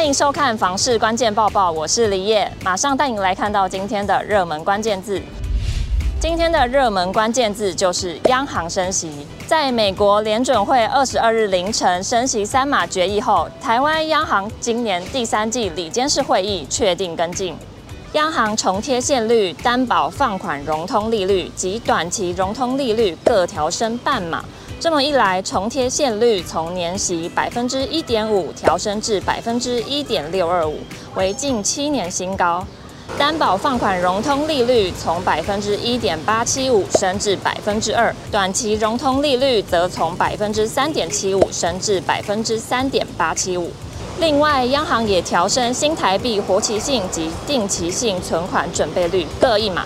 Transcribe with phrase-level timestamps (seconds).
[0.00, 5.20] 欢迎收看《房市关键报报》，我是李叶，马上带你来看到今天的热门关键字。
[6.18, 9.26] 今天的热门关键字就是央行升息。
[9.46, 17.54] 在美国联准会二十二日凌晨升息三码决议后，台湾央行今年第三季理监事会议确定跟进，
[18.14, 24.42] 央行重贴现率、担保放款融通利率及短期融通利率各调升半码。
[24.80, 30.78] 这么一来，重贴现率从年息百分之一点五调升至百分之一点六二五，
[31.16, 32.66] 为近七年新高。
[33.18, 43.70] 担保放款融通利率从百分之一点八七五升至百分之二，短期融通利率则从百分之三点七五升至百分之三点八七五。
[44.18, 49.84] 另外，央行也调升新台币活期性及定期性存款准备率各一码。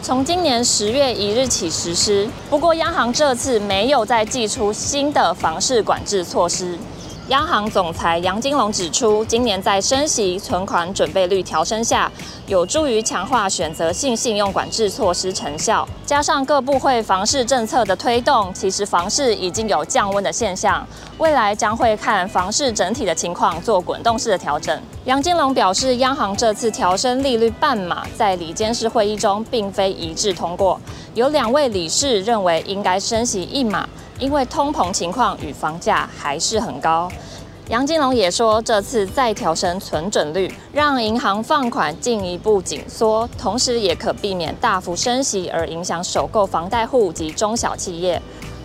[0.00, 6.78] 从今年十月一日起实施，不过央行这次没有再祭出新的房市管制措施。
[7.28, 12.10] 央行总裁杨金龙指出，今年在升息、存款准备率调升下，
[12.46, 15.86] 有助于强化选择性信用管制措施成效。
[16.06, 20.86] 加上各部会房市政策的推动，其实房市已经有降温的现象。
[21.18, 24.80] 未来将会看房市整体的情况做滚动式的调整。
[25.04, 30.80] 杨金龙表示，央行这次调升利率半码，在理监事会议中并非一致通过，
[31.14, 33.88] 有两位理事认为应该升息一码。
[34.20, 37.08] 因为通膨情况与房价还是很高，
[37.68, 48.20] 杨金龙也说，这次再调升存准率，让银行放款进一步紧缩，同时也可避免大幅升息而影响首购房贷户及中小企业。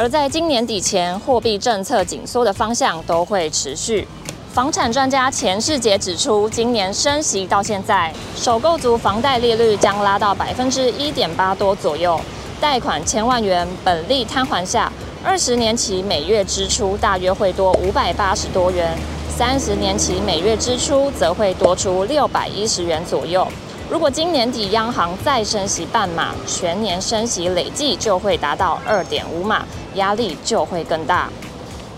[0.00, 4.06] 而在今年底前，货币政策紧缩的方向都会持续。
[4.52, 12.20] 房产专家钱世杰指出，今年升息到现在，首购族房贷利率将拉到百分之一点八多左右，
[12.60, 14.92] 贷款千万元本利摊还下。
[15.24, 18.96] 二十年期每月支出大约会多五百八十多元，
[19.28, 23.44] 三十年期每月支出则会多出六百一十元左右。
[23.90, 31.30] 如果今年底央行再升息半码，全年升息累计就会达到二点五码，压力就会更大。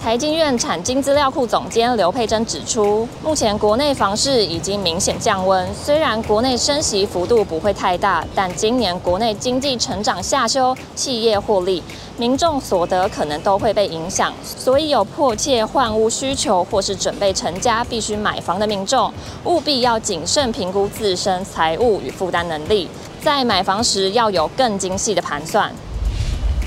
[0.03, 11.83] 台经院产经资料库总监刘佩珍指出，目前国内房市已经明显降温，虽然国内升息幅度不会太大，但今年国内经济成长下修，企业获利，
[12.17, 19.13] 民众所得可能都会被影响，所以有迫切换屋需求或是准备成家必须买房的民众，
[19.45, 22.89] 务必要谨慎评估自身财务与负担能力，
[23.23, 25.71] 在买房时要有更精细的盘算。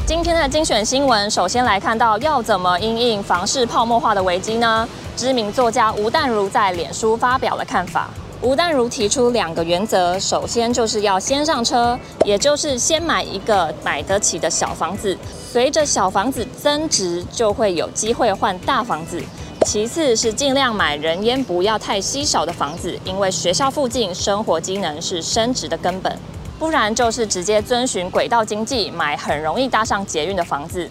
[0.06, 4.88] 今天的精选新闻，首先来看到要怎么因应房市泡沫化的危机呢？
[5.16, 8.10] 知名作家吴淡如在脸书发表了看法。
[8.42, 15.18] 吴淡如提出两个原则，首先就是要先上车，也就是先买一个买得起的小房子，
[15.50, 19.24] 随着小房子增值，就会有机会换大房子。
[19.66, 26.20] 其次是尽量买人烟不要太稀少的房子，因为学校附近生活机能是升值的根本。
[26.60, 30.90] 不然就是直接遵循轨道经济，买很容易搭上捷运的房子。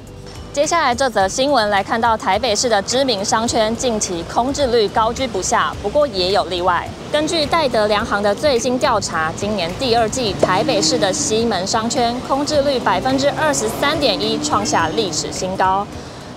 [0.53, 6.87] 接下来这则新闻来看到台北市的知名商圈近期空置率高居不下，不过也有例外。
[7.11, 15.87] 根据戴德梁行的最新调查，今年第二季台北市的西门商圈空置率百分之二十三点一，创下历史新高。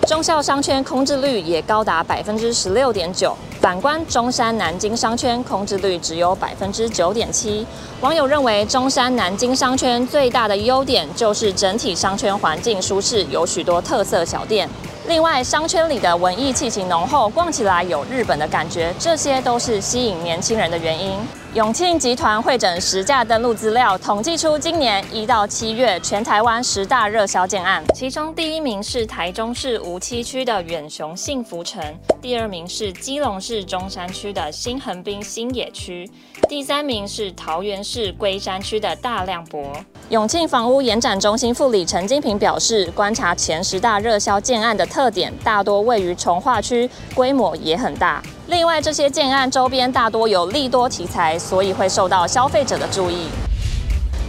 [0.07, 7.66] 中孝商圈空置率也高达百分之十六点九，反观中山南京商圈空置率只有百分之九点七。
[8.00, 14.70] 网友认为，中山南京商圈最大的优点就是整体商圈环境舒适，有许多特色小店。
[15.08, 21.18] 另外，商圈里的文艺气息浓厚，逛起来有日本的感觉，这些都是吸引年轻人的原因。
[21.56, 31.82] 永庆集团汇整实价登录资料，统计出今年一到七月全台湾十大热销建案，其中第一名是台中市梧栖区的远雄幸福城，
[32.22, 36.12] 第二名是基隆市中山区的新横滨新野区，
[36.50, 39.72] 第三名是桃园市龟山区的大亮博。
[40.10, 48.22] 永庆房屋延展中心副理陈金平表示，观察前十大热销建案的特点，大多位于重划区，规模也很大。
[48.47, 53.27] 另外，这些建案周边大多有利多题材，所以会受到消费者的注意。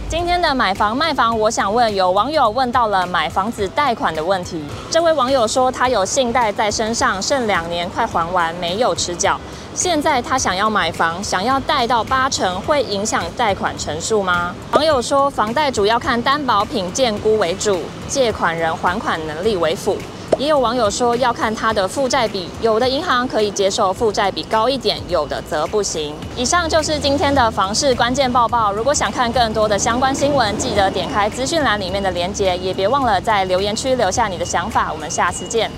[0.09, 4.63] 今天的买房卖房，我想问，有网友问到了买房子贷款的问题。
[4.89, 9.39] 这位网友说，他有信贷在身上，剩两年快还完，没有迟缴。
[9.75, 14.55] 现在他想要买房，想要贷到八成，会影响贷款成数吗？
[14.71, 19.95] 网友说，房贷主要看担保品建估为主，借款人还款能力为辅。
[20.37, 26.13] 也有网友说要看它的负债比，有的银行可以接受负债比高一点，有的则不行。
[26.35, 28.71] 以上就是今天的房市关键报报。
[28.71, 34.91] 如果想看更多的相关新闻，记得点开资讯栏里面的链接，也别忘了在留言区留下你的想法。
[34.93, 35.71] 我们下次见。